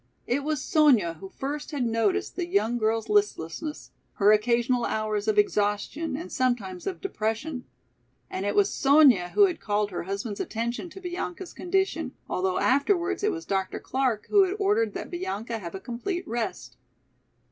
It 0.25 0.43
was 0.43 0.63
Sonya 0.63 1.17
who 1.19 1.29
first 1.29 1.69
had 1.69 1.85
noticed 1.85 2.35
the 2.35 2.47
young 2.47 2.79
girl's 2.79 3.07
listlessness, 3.07 3.91
her 4.13 4.31
occasional 4.31 4.83
hours 4.83 5.27
of 5.27 5.37
exhaustion 5.37 6.17
and 6.17 6.31
sometimes 6.31 6.87
of 6.87 7.01
depression. 7.01 7.65
And 8.27 8.43
it 8.43 8.55
was 8.55 8.73
Sonya 8.73 9.29
who 9.35 9.45
had 9.45 9.59
called 9.59 9.91
her 9.91 10.01
husband's 10.05 10.39
attention 10.39 10.89
to 10.89 11.01
Bianca's 11.01 11.53
condition, 11.53 12.13
although 12.27 12.57
afterwards 12.57 13.21
it 13.23 13.31
was 13.31 13.45
Dr. 13.45 13.79
Clark 13.79 14.25
who 14.31 14.41
had 14.45 14.55
ordered 14.57 14.95
that 14.95 15.11
Bianca 15.11 15.59
have 15.59 15.75
a 15.75 15.79
complete 15.79 16.27
rest. 16.27 16.77